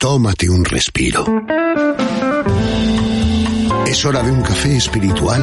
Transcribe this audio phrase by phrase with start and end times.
[0.00, 1.24] Tómate un respiro.
[3.84, 5.42] Es hora de un café espiritual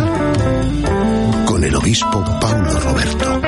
[1.46, 3.42] con el obispo Paulo Roberto.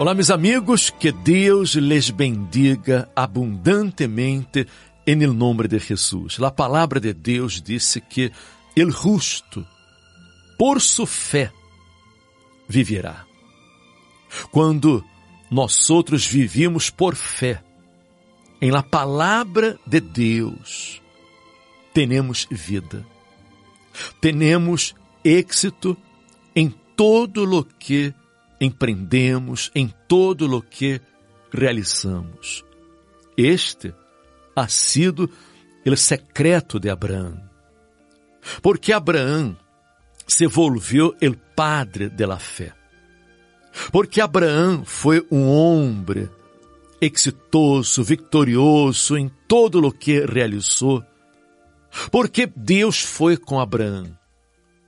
[0.00, 4.66] Olá, meus amigos, que Deus les bendiga abundantemente
[5.06, 6.40] em nome de Jesus.
[6.40, 8.32] A palavra de Deus disse que
[8.74, 9.64] el justo,
[10.58, 11.52] por sua fé,
[12.68, 13.24] viverá.
[14.50, 15.04] Quando
[15.50, 17.62] nós outros vivíamos por fé
[18.60, 21.00] em la palavra de Deus,
[21.94, 23.06] temos vida.
[24.20, 25.96] Temos êxito
[26.54, 28.14] em todo o que
[28.60, 31.00] empreendemos, em todo o que
[31.52, 32.64] realizamos.
[33.36, 33.94] Este
[34.54, 35.30] ha sido
[35.86, 37.40] o secreto de Abraão.
[38.62, 39.56] Porque Abraão
[40.28, 42.38] se volvió el padre de la.
[43.90, 46.28] Porque Abraão foi um homem
[47.00, 51.02] exitoso, vitorioso em todo o que realizou.
[52.10, 54.16] Porque Deus foi com Abraão.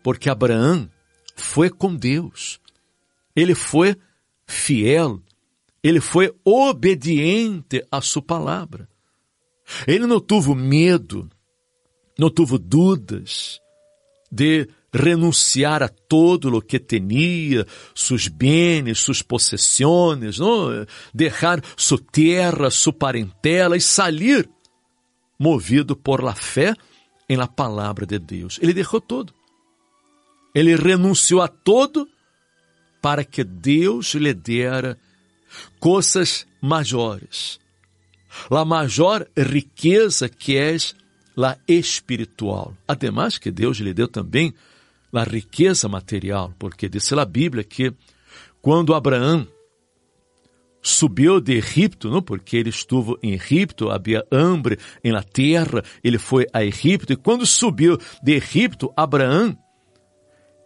[0.03, 0.89] Porque Abraão
[1.35, 2.61] foi com Deus.
[3.35, 3.97] Ele foi
[4.47, 5.21] fiel.
[5.83, 8.89] Ele foi obediente à sua palavra.
[9.87, 11.31] Ele não teve medo,
[12.19, 13.61] não teve dúvidas
[14.31, 20.39] de renunciar a todo o que tinha, seus bens, suas possessões,
[21.15, 24.49] deixar sua terra, sua parentela e sair
[25.39, 26.75] movido por la fé
[27.29, 28.59] em la palavra de Deus.
[28.61, 29.33] Ele deixou tudo.
[30.55, 32.09] Ele renunciou a todo
[33.01, 34.99] para que Deus lhe dera
[35.79, 37.59] coisas maiores.
[38.51, 40.77] La maior riqueza que é
[41.37, 42.77] la espiritual.
[42.87, 44.53] Ademais que Deus lhe deu também
[45.13, 47.93] a riqueza material, porque disse a Bíblia que
[48.61, 49.47] quando Abraão
[50.83, 52.23] subiu de Egipto, não?
[52.23, 57.17] porque ele esteve em Egipto, havia hambre em la terra, ele foi a Egipto, e
[57.17, 59.57] quando subiu de Egipto, Abraão,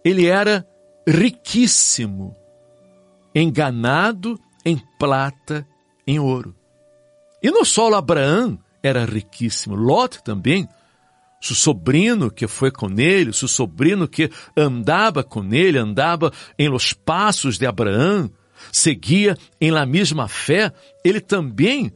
[0.04, 0.66] ele era
[1.06, 2.36] riquíssimo,
[3.34, 5.66] enganado em plata,
[6.06, 6.54] em ouro.
[7.42, 10.68] E não só Abraão era riquíssimo, Lot também,
[11.44, 16.94] seu sobrinho que foi com ele, seu sobrinho que andava com ele, andava em los
[16.94, 18.30] passos de Abraão,
[18.72, 20.72] seguia em la mesma fé,
[21.04, 21.92] ele também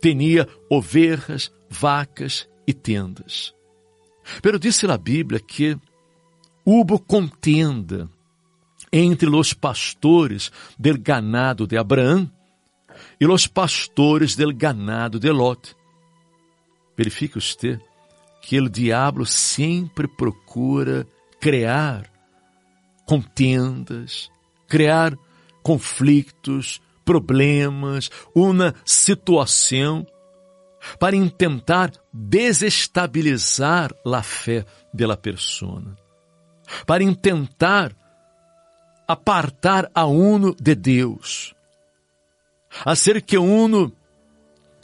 [0.00, 3.54] tinha ovelhas, vacas e tendas.
[4.40, 5.76] Pero disse a Bíblia que
[6.64, 8.08] hubo contenda
[8.90, 12.30] entre os pastores del ganado de Abraão
[13.20, 15.76] e os pastores del ganado de Lot.
[16.96, 17.78] Verifique você
[18.46, 21.04] que o diabo sempre procura
[21.40, 22.08] criar
[23.04, 24.30] contendas,
[24.68, 25.18] criar
[25.64, 30.06] conflitos, problemas, uma situação
[31.00, 34.64] para tentar desestabilizar a fé
[34.94, 35.96] da pessoa,
[36.86, 37.96] para tentar
[39.08, 41.52] apartar a uno de Deus,
[42.94, 43.92] ser que uno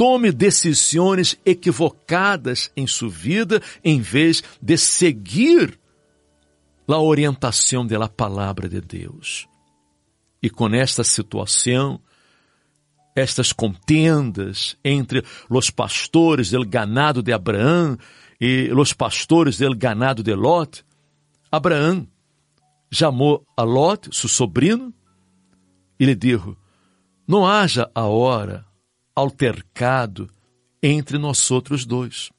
[0.02, 5.78] tome decisões equivocadas em sua vida em vez de seguir
[6.88, 9.46] a orientação da palavra de Deus.
[10.42, 12.00] E com esta situação,
[13.14, 17.96] estas contendas entre os pastores del ganado de Abraão
[18.40, 20.84] e os pastores del ganado de Lot,
[21.48, 22.08] Abraão
[22.90, 24.92] chamou a Lot, seu sobrinho,
[25.96, 26.56] e lhe disse:
[27.24, 28.71] Não haja a hora
[29.14, 30.30] altercado
[30.82, 32.30] entre nós outros dois,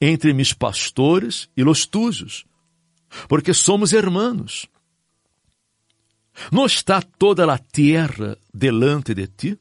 [0.00, 2.44] entre mis pastores e los tuyos,
[3.28, 4.66] porque somos hermanos.
[6.52, 9.58] Não está toda a terra delante de ti?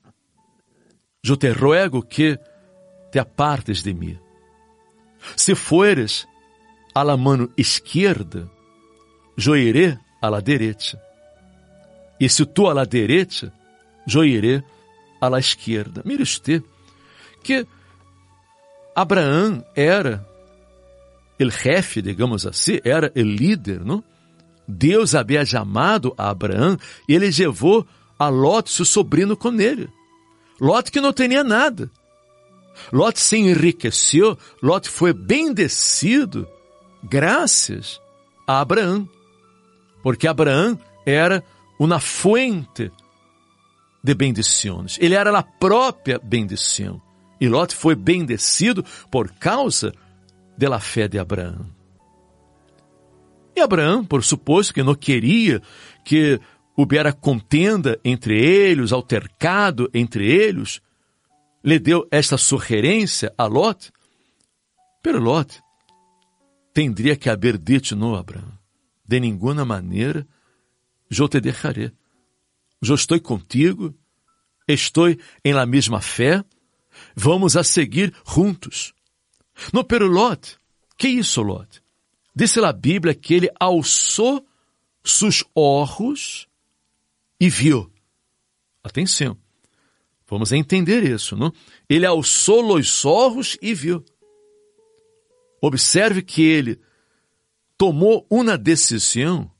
[1.23, 2.37] Eu te ruego que
[3.11, 4.19] te apartes de mim.
[5.35, 6.27] Se fueres
[6.93, 8.49] a la mano esquerda,
[9.37, 11.01] eu iré a la derecha.
[12.19, 13.51] E se tu a la derecha,
[14.07, 14.23] eu
[15.19, 16.01] à la esquerda.
[16.05, 16.63] Mire usted
[17.43, 17.65] que
[18.95, 20.25] Abraão era
[21.39, 24.03] o jefe, digamos assim, era o líder, não?
[24.67, 26.77] Deus havia chamado Abraão
[27.07, 27.85] e ele levou
[28.17, 29.89] a Lot, seu sobrinho, com ele.
[30.59, 31.91] Lot que não tinha nada.
[32.91, 36.47] Lot se enriqueceu, Lot foi bendecido
[37.03, 38.01] graças
[38.47, 39.07] a Abraão.
[40.01, 41.43] Porque Abraão era
[41.79, 42.91] uma fuente
[44.05, 44.99] de bendições.
[45.01, 47.01] Ele era a própria bendição.
[47.41, 49.91] E Lot foi bendecido por causa
[50.55, 51.65] da fé de Abraão.
[53.55, 55.59] E Abraão, por suposto que não queria
[56.03, 56.39] que
[56.77, 60.81] houvera contenda entre eles, altercado entre eles,
[61.63, 63.91] lhe deu esta sugerência a Lot?
[65.01, 65.59] Pero Lot
[66.73, 68.51] tendria que haver dito no Abraão,
[69.03, 70.27] de nenhuma maneira
[71.09, 71.91] eu te deixarei.
[72.81, 73.95] Eu estou contigo,
[74.67, 75.09] estou
[75.43, 76.43] em la mesma fé,
[77.15, 78.93] vamos a seguir juntos.
[79.73, 80.57] No, pero Lot,
[80.97, 81.81] que isso, Lot?
[82.35, 84.45] Disse a Bíblia que ele alçou
[85.03, 86.47] seus olhos
[87.39, 87.91] e viu.
[88.83, 89.37] Atenção.
[90.27, 91.53] Vamos entender isso, não?
[91.87, 94.03] Ele alçou os olhos e viu.
[95.61, 96.81] Observe que ele
[97.77, 99.51] tomou uma decisão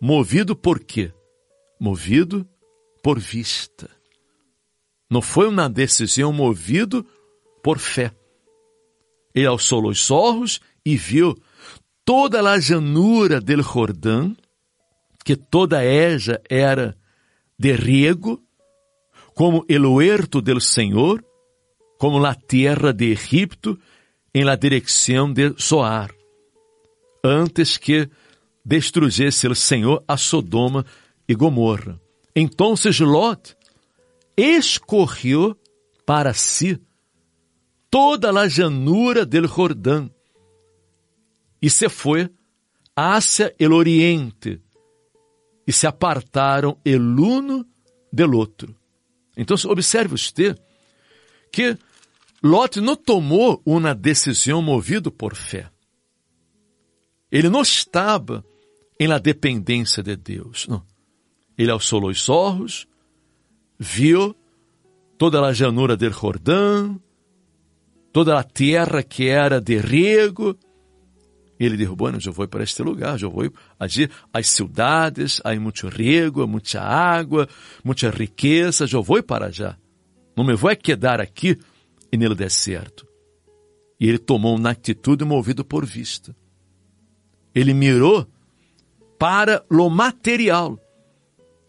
[0.00, 1.12] movido por quê?
[1.78, 2.48] Movido
[3.02, 3.90] por vista.
[5.10, 7.04] Não foi uma decisão movido
[7.62, 8.12] por fé.
[9.34, 11.36] Ele alçou os olhos e viu
[12.04, 14.36] toda a llanura del Jordão,
[15.24, 16.96] que toda ella era
[17.58, 18.42] de riego,
[19.34, 21.24] como el huerto del Senhor,
[21.98, 23.78] como la tierra de Egipto,
[24.32, 26.10] em la direção de Soar,
[27.24, 28.08] antes que
[28.64, 30.84] destrugesse o Senhor a Sodoma
[31.28, 32.00] e Gomorra.
[32.40, 33.54] Então Lot
[34.34, 35.54] escorreu
[36.06, 36.80] para si
[37.90, 40.10] toda a llanura del Jordão
[41.60, 42.30] e se foi
[42.96, 44.58] hacia el oriente
[45.66, 47.66] e se apartaram el uno
[48.10, 48.74] del outro.
[49.36, 50.54] Então, observe você
[51.52, 51.76] que
[52.42, 55.70] Lot não tomou uma decisão movido por fé.
[57.30, 58.42] Ele não estava
[58.98, 60.66] em la dependência de Deus.
[60.66, 60.89] Não.
[61.60, 62.88] Ele alçou os olhos,
[63.78, 64.34] viu
[65.18, 66.98] toda a llanura del Jordão,
[68.10, 70.58] toda a terra que era de riego,
[71.58, 75.86] ele dijo, bueno, eu vou para este lugar, eu vou allí, as cidades, há muito
[75.86, 77.46] riego, muita água,
[77.84, 79.76] muita riqueza, eu vou para allá.
[80.34, 81.58] Não me vou quedar aqui
[82.10, 83.06] e nele deserto.
[84.00, 86.34] E ele tomou uma atitude movido por vista.
[87.54, 88.26] Ele mirou
[89.18, 90.80] para lo material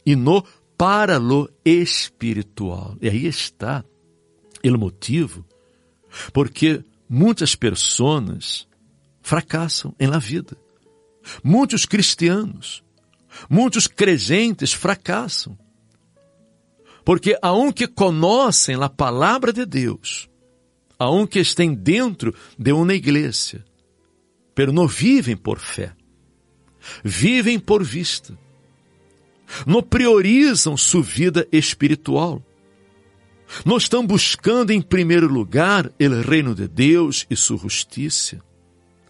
[0.05, 0.43] e no
[0.77, 2.97] para lo espiritual.
[3.01, 3.83] E aí está
[4.63, 5.45] o motivo
[6.33, 8.67] porque muitas pessoas
[9.21, 10.57] fracassam em la vida.
[11.43, 12.83] Muitos cristianos,
[13.49, 15.57] muitos crentes fracassam.
[17.05, 20.29] Porque aunque conhecem a palavra de Deus,
[20.97, 23.63] aunque estão dentro de uma igreja,
[24.53, 25.95] pero não vivem por fé,
[27.03, 28.37] vivem por vista,
[29.65, 32.41] não priorizam sua vida espiritual,
[33.65, 38.39] não estão buscando em primeiro lugar o reino de Deus e sua justiça.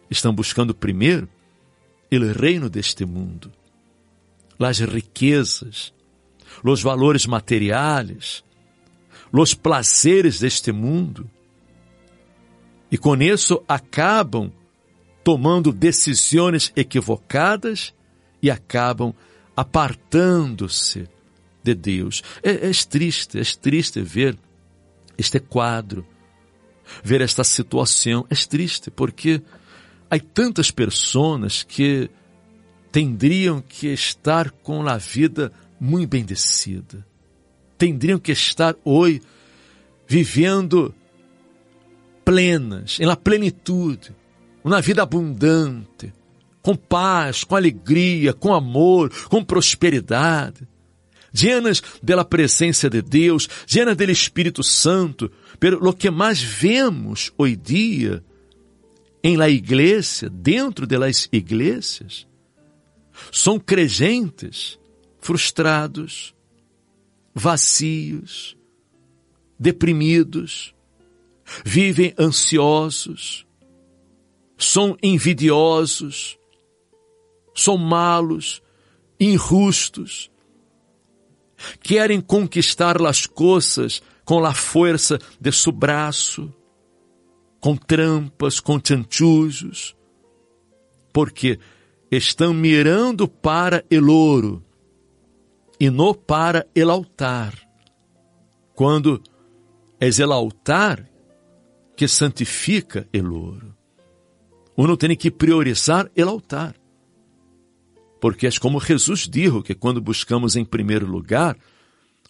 [0.09, 1.29] Estão buscando primeiro
[2.11, 3.51] o reino deste mundo,
[4.59, 5.93] as riquezas,
[6.63, 8.43] os valores materiais,
[9.31, 11.29] os prazeres deste mundo.
[12.91, 14.51] E com isso acabam
[15.23, 17.93] tomando decisões equivocadas
[18.41, 19.15] e acabam
[19.55, 21.07] apartando-se
[21.63, 22.23] de Deus.
[22.41, 24.37] É, é triste, é triste ver
[25.17, 26.05] este quadro,
[27.03, 28.25] ver esta situação.
[28.29, 29.41] É triste porque
[30.11, 32.09] Há tantas pessoas que
[32.91, 37.07] tendriam que estar com a vida muito bendecida.
[37.77, 39.21] Tendriam que estar hoje
[40.05, 40.93] vivendo
[42.25, 44.13] plenas, em la plenitude,
[44.65, 46.13] uma vida abundante,
[46.61, 50.67] com paz, com alegria, com amor, com prosperidade,
[51.33, 58.23] llenas pela presença de Deus, llenas do Espírito Santo, pelo que mais vemos hoje dia
[59.23, 62.27] em la igreja, dentro de las igrejas,
[63.31, 64.79] são crentes
[65.19, 66.33] frustrados,
[67.33, 68.57] vazios,
[69.59, 70.73] deprimidos,
[71.63, 73.45] vivem ansiosos,
[74.57, 76.37] são envidiosos,
[77.63, 78.61] são malos,
[79.19, 80.31] injustos,
[81.81, 86.53] querem conquistar as coisas com a força de seu braço,
[87.59, 89.95] com trampas, com chanchujos,
[91.13, 91.59] porque
[92.11, 94.63] estão mirando para el ouro
[95.79, 97.53] e não para el altar.
[98.73, 99.21] Quando
[99.99, 101.07] é el altar
[101.95, 103.77] que santifica el ouro.
[104.75, 106.80] Uno tem que priorizar el altar.
[108.21, 111.57] Porque é como Jesus disse que quando buscamos em primeiro lugar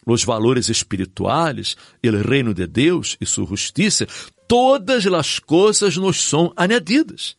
[0.05, 4.07] os valores espirituais, o reino de Deus e sua justiça,
[4.47, 7.35] todas as coisas nos são añadidas.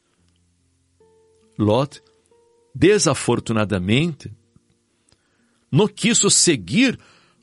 [1.59, 2.03] Lot,
[2.75, 4.31] desafortunadamente,
[5.71, 7.01] não quiso seguir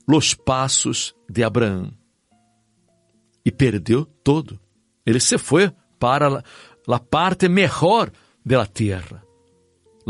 [0.08, 1.92] os passos de Abraão
[3.44, 4.60] e perdeu todo.
[5.06, 6.44] Ele se foi para
[6.88, 8.12] a parte melhor
[8.46, 9.24] da terra,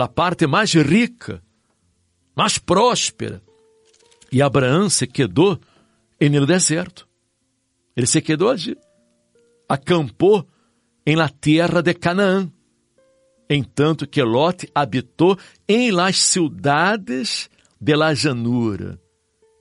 [0.03, 1.43] a parte mais rica,
[2.35, 3.41] mais próspera.
[4.31, 5.59] E Abraão se quedou
[6.21, 7.07] no deserto.
[7.95, 8.77] Ele se quedou allí.
[9.67, 10.47] Acampou
[11.05, 12.51] em la terra de Canaã.
[13.49, 15.37] Entanto que Lot habitou
[15.67, 17.49] em las cidades
[17.81, 19.01] de la llanura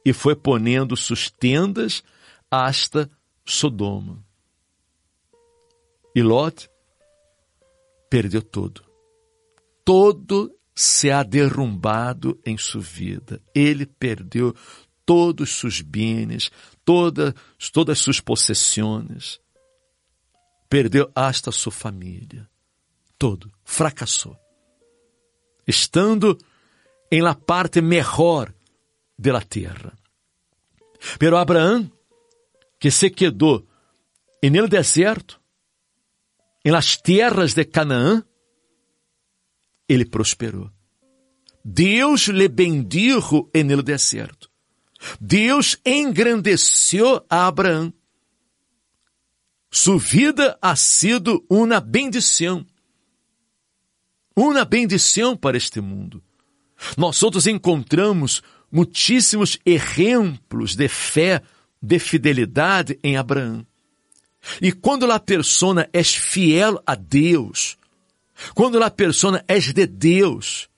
[0.05, 2.03] e foi ponendo suas tendas
[2.51, 3.11] hasta
[3.45, 4.25] Sodoma.
[6.15, 6.69] E Lot
[8.11, 8.88] perdeu tudo.
[9.89, 13.41] Todo se ha derrumbado em sua vida.
[13.55, 14.55] Ele perdeu
[15.07, 16.51] todos seus bens,
[16.85, 17.35] toda,
[17.73, 19.41] todas suas possessões.
[20.69, 22.47] Perdeu hasta sua família.
[23.19, 23.51] Todo.
[23.65, 24.37] Fracassou.
[25.67, 26.37] Estando
[27.11, 28.53] em la parte melhor
[29.19, 29.97] de la terra.
[31.19, 31.91] Pero Abraão,
[32.79, 33.67] que se quedou
[34.43, 35.41] en el deserto,
[36.63, 38.28] em las terras de Canaã,
[39.89, 40.71] ele prosperou.
[41.65, 44.49] Deus lhe bendijo en el deserto.
[45.21, 47.93] Deus engrandeceu a Abraão.
[49.71, 52.67] Sua vida ha sido uma bendição.
[54.35, 56.23] Uma bendição para este mundo.
[56.97, 61.43] Nós outros encontramos muitíssimos exemplos de fé,
[61.83, 63.67] de fidelidade em Abraão.
[64.61, 67.77] E quando a persona é fiel a Deus,
[68.55, 70.69] quando a persona é de Deus,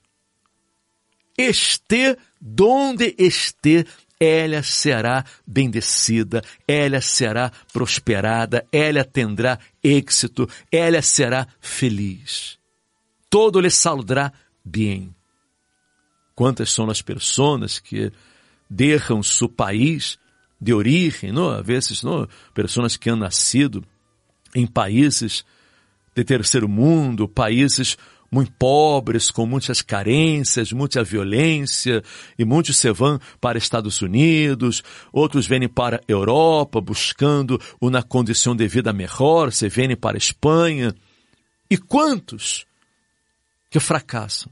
[1.37, 3.85] este donde este,
[4.19, 12.57] ela será bendecida, ela será prosperada, ela tendrá êxito, ela será feliz.
[13.29, 14.31] Todo lhe saldrá
[14.63, 15.15] bem.
[16.35, 18.11] Quantas são as pessoas que
[18.69, 20.17] deixam seu país
[20.59, 21.49] de origem, não?
[21.49, 22.27] às vezes, não?
[22.53, 23.83] pessoas que han nascido
[24.53, 25.43] em países
[26.15, 27.97] de terceiro mundo, países
[28.31, 32.01] muito pobres, com muitas carências, muita violência,
[32.39, 38.65] e muitos se vão para Estados Unidos, outros vêm para Europa buscando uma condição de
[38.69, 40.95] vida melhor, se vêm para Espanha.
[41.69, 42.65] E quantos
[43.69, 44.51] que fracassam?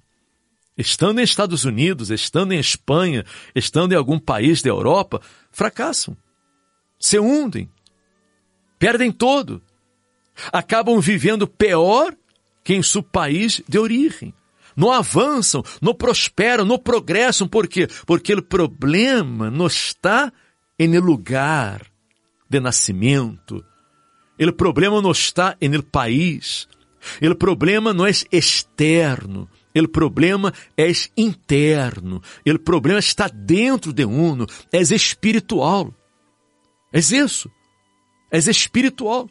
[0.78, 3.26] Estando em Estados Unidos, estando em Espanha,
[3.56, 6.16] estando em algum país da Europa, fracassam,
[7.00, 7.70] se hundem,
[8.78, 9.62] perdem todo,
[10.52, 12.14] acabam vivendo pior
[12.64, 14.34] que em seu país de origem.
[14.76, 17.48] Não avançam, não prosperam, não progressam.
[17.48, 17.88] Por quê?
[18.06, 20.32] Porque o problema não está
[20.80, 21.86] no lugar
[22.50, 23.66] de nascimento.
[24.40, 26.68] O problema não está no país.
[27.22, 29.50] O problema não é externo.
[29.76, 32.22] O problema é interno.
[32.46, 34.46] O problema está dentro de uno.
[34.72, 35.94] É espiritual.
[36.94, 37.52] É isso.
[38.32, 39.30] É espiritual.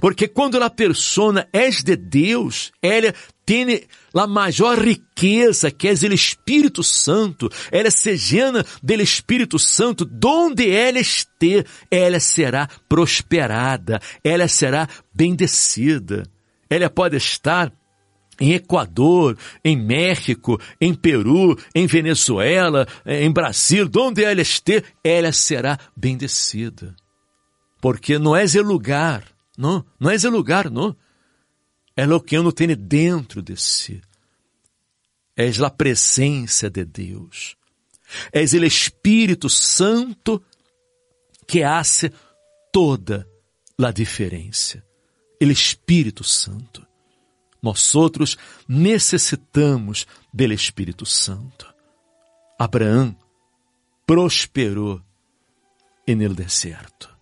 [0.00, 3.14] Porque quando a persona é de Deus, ela
[3.44, 7.50] tem a maior riqueza, que é o Espírito Santo.
[7.70, 16.22] Ela se llena do Espírito Santo, donde ela estiver, ela será prosperada, ela será bendecida.
[16.70, 17.70] Ela pode estar
[18.40, 25.78] em Equador, em México, em Peru, em Venezuela, em Brasil, onde ela estiver, ela será
[25.94, 26.96] bendecida.
[27.80, 30.96] Porque não é esse lugar não, não é esse lugar, não.
[31.96, 34.02] É o que uno tem dentro de si.
[35.36, 37.56] É a presença de Deus.
[38.32, 40.42] É o Espírito Santo
[41.46, 42.12] que hace
[42.72, 43.28] toda
[43.78, 44.84] a diferença.
[45.40, 46.86] O Espírito Santo.
[47.62, 48.36] Nós outros
[48.68, 51.72] necessitamos do Espírito Santo.
[52.58, 53.16] Abraão
[54.06, 55.00] prosperou
[56.06, 57.14] no deserto.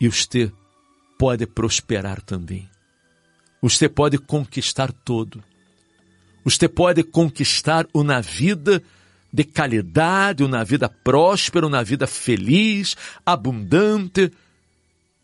[0.00, 0.52] E você
[1.22, 2.68] pode prosperar também.
[3.62, 5.40] Você pode conquistar todo.
[6.42, 8.82] Você pode conquistar uma vida
[9.32, 14.32] de qualidade, uma vida próspera, uma vida feliz, abundante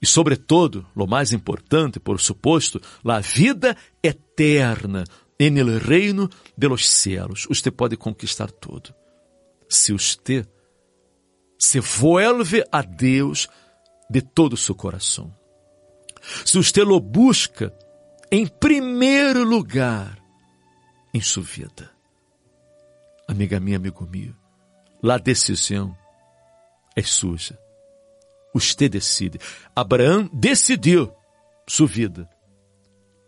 [0.00, 5.02] e, sobretudo, o mais importante, por suposto, a vida eterna
[5.36, 7.44] em el reino de los cielos.
[7.48, 8.94] Você pode conquistar tudo.
[9.68, 10.46] Se você
[11.58, 13.48] se vuelve a Deus
[14.08, 15.36] de todo o seu coração
[16.44, 17.72] se você lo busca
[18.30, 20.18] em primeiro lugar
[21.12, 21.90] em sua vida.
[23.26, 24.34] Amiga minha, amigo meu,
[25.10, 25.96] a decisão
[26.96, 27.58] é suja.
[28.54, 29.38] Você decide.
[29.74, 31.12] Abraão decidiu
[31.66, 32.28] sua vida,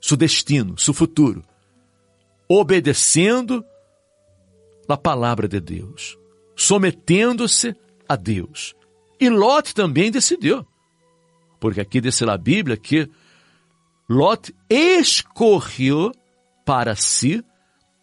[0.00, 1.44] seu destino, seu futuro,
[2.48, 3.64] obedecendo
[4.88, 6.18] a palavra de Deus,
[6.56, 7.76] sometendo-se
[8.08, 8.74] a Deus.
[9.20, 10.66] E Lot também decidiu.
[11.60, 13.08] Porque aqui diz a Bíblia que
[14.08, 16.12] Lot escorreu
[16.64, 17.44] para si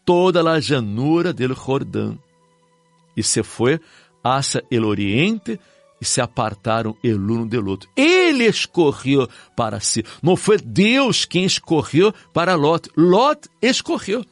[0.05, 2.17] toda a llanura del Jordão
[3.15, 3.79] e se foi
[4.23, 5.59] hacia el oriente
[5.99, 7.89] e se apartaram el uno del outro.
[7.95, 10.05] Ele escorreu para si.
[10.21, 12.89] Não foi Deus quem escorreu para Lot.
[12.95, 14.23] Lot escorreu.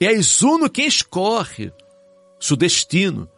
[0.00, 0.10] É
[0.42, 1.72] uno quem escorre
[2.38, 3.28] seu destino,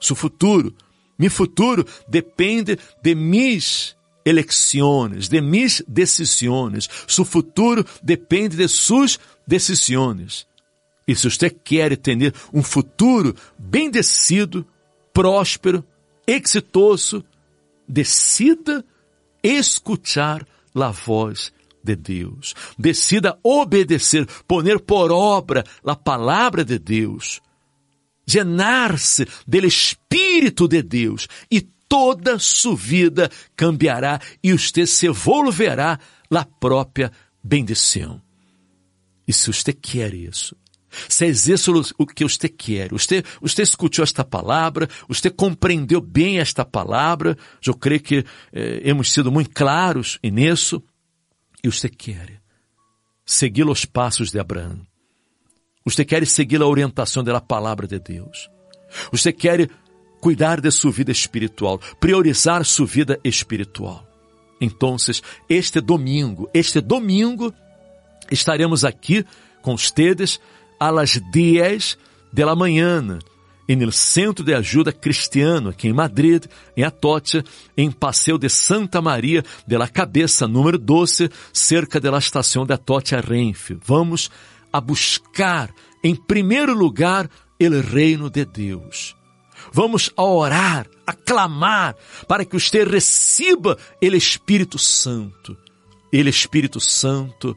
[0.00, 0.74] seu futuro.
[1.18, 6.88] Mi futuro depende de mis eleições, de mis decisões.
[7.06, 10.46] Seu futuro depende de suas decisões.
[11.06, 14.66] E se você quer ter um futuro bendecido,
[15.12, 15.84] próspero,
[16.26, 17.24] exitoso,
[17.88, 18.84] decida
[19.42, 22.54] escutar a voz de Deus.
[22.78, 27.40] Decida obedecer, poner por obra a palavra de Deus.
[28.26, 35.98] Llenar-se do Espírito de Deus e toda sua vida cambiará e você se volverá
[36.30, 37.10] na própria
[37.42, 38.22] bendição.
[39.26, 40.56] E se você quer isso,
[41.08, 46.38] se é isso o que você quer, você, você escutou esta palavra, você compreendeu bem
[46.38, 50.82] esta palavra, eu creio que eh, hemos sido muito claros nisso,
[51.62, 52.40] e você quer
[53.26, 54.80] seguir os passos de Abraão.
[55.84, 58.48] Você quer seguir a orientação da palavra de Deus.
[59.12, 59.68] Você quer
[60.20, 64.06] cuidar de sua vida espiritual, priorizar sua vida espiritual.
[64.60, 64.96] Então,
[65.48, 67.54] este domingo, este domingo,
[68.30, 69.24] estaremos aqui
[69.62, 70.38] com ustedes
[70.80, 71.98] las 10
[72.32, 73.18] de la mañana
[73.72, 76.44] en el Centro de Ajuda Cristiano, aqui em Madrid,
[76.76, 77.44] em Atocha,
[77.76, 83.20] em Passeio de Santa Maria de la Cabeça, número 12, cerca da estação de Atocha
[83.20, 83.78] Renfe.
[83.86, 84.28] Vamos
[84.72, 85.70] a buscar,
[86.02, 89.19] em primeiro lugar, o reino de Deus.
[89.72, 95.56] Vamos a orar, a clamar, para que você receba o Espírito Santo.
[96.12, 97.56] Ele, Espírito Santo,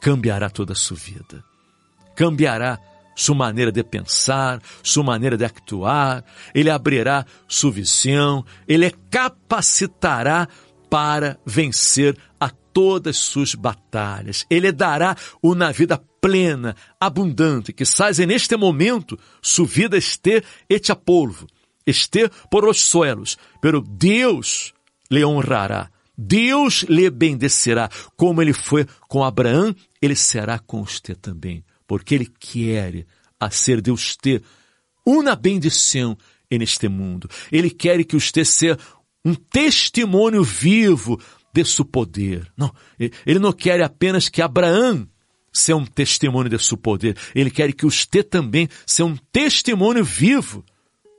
[0.00, 1.44] cambiará toda a sua vida
[2.14, 2.78] cambiará
[3.16, 10.48] sua maneira de pensar, sua maneira de actuar, ele abrirá sua visão, ele capacitará
[10.90, 14.44] para vencer a todas suas batalhas.
[14.50, 21.46] Ele dará uma vida plena, abundante, que sais neste momento sua vida este hecha polvo,
[21.84, 24.72] este por os suelos, pero Deus
[25.10, 25.90] lhe honrará.
[26.16, 32.26] Deus lhe bendecerá, como ele foi com Abraão, ele será com você também porque Ele
[32.26, 33.06] quer
[33.50, 34.40] ser de você
[35.06, 36.16] uma bendição
[36.50, 37.28] neste mundo.
[37.50, 38.78] Ele quer que você seja
[39.24, 41.20] um testemunho vivo
[41.52, 42.50] de seu poder.
[42.56, 45.06] Não, ele não quer apenas que Abraão
[45.54, 47.16] seja um testemunho de seu poder.
[47.34, 50.64] Ele quer que você também seja um testemunho vivo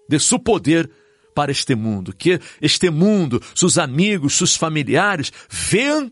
[0.09, 0.89] de seu poder
[1.33, 2.13] para este mundo.
[2.13, 6.11] Que este mundo, seus amigos, seus familiares, vejam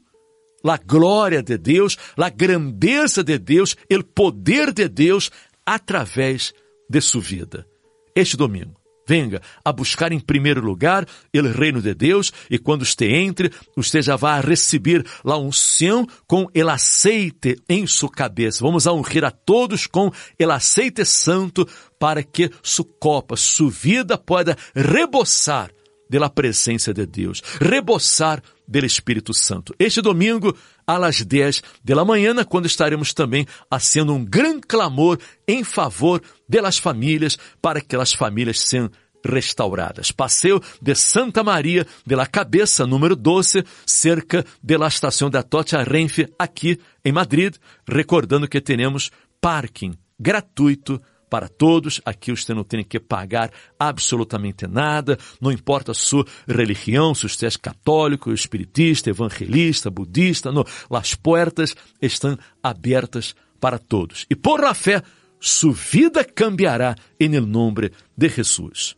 [0.63, 5.29] la glória de Deus, la grandeza de Deus, o poder de Deus
[5.65, 6.53] através
[6.89, 7.67] de sua vida.
[8.15, 13.05] Este domingo, venga a buscar em primeiro lugar o reino de Deus e quando você
[13.05, 18.63] entre, você já vai receber a unção com el aceite em sua cabeça.
[18.63, 21.67] Vamos a ungir a todos com el aceite santo
[21.99, 25.71] para que sua copa, sua vida possa reboçar
[26.09, 29.73] da presença de Deus, reboçar do Espírito Santo.
[29.79, 35.17] Este domingo, às 10 da manhã, quando estaremos também fazendo um grande clamor
[35.47, 38.89] em favor das famílias, para que as famílias sejam
[39.25, 40.11] restauradas.
[40.11, 46.27] Passeio de Santa Maria de la Cabeça, número 12, cerca da estação da Tocha Renfe,
[46.37, 47.55] aqui em Madrid,
[47.87, 51.01] recordando que teremos parking gratuito
[51.33, 51.99] para todos.
[52.05, 57.47] Aqui você não tem que pagar absolutamente nada, não importa a sua religião, se você
[57.47, 60.63] é católico, espiritista, evangelista, budista, não.
[60.91, 64.27] As portas estão abertas para todos.
[64.29, 65.01] E por la fé,
[65.39, 68.95] sua vida cambiará em nome de Jesus.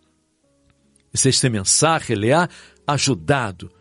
[1.13, 2.50] Se este mensagem lhe ha
[2.86, 3.71] ajudado,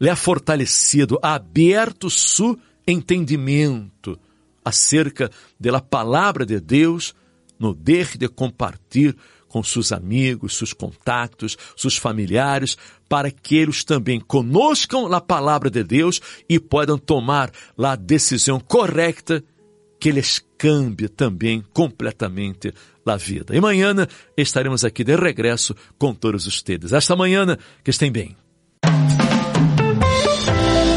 [0.00, 4.18] lhe ha fortalecido, ha aberto seu entendimento
[4.64, 7.14] acerca da palavra de Deus,
[7.60, 9.14] no deje de compartilhar
[9.50, 15.82] com seus amigos, seus contatos, seus familiares, para que eles também conoscam a palavra de
[15.82, 19.42] Deus e possam tomar a decisão correta
[19.98, 22.72] que lhes cambie também completamente
[23.04, 23.54] a vida.
[23.54, 23.92] E amanhã
[24.36, 26.92] estaremos aqui de regresso com todos ustedes.
[26.92, 28.36] Esta manhã, que estén bem.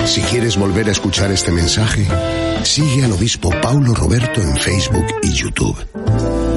[0.05, 2.05] Si quieres volver a escuchar este mensaje,
[2.63, 6.52] sigue al obispo Paulo Roberto en Facebook y YouTube.